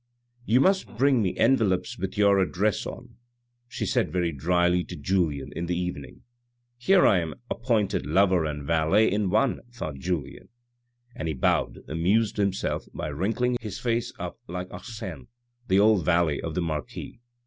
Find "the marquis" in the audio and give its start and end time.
16.55-17.19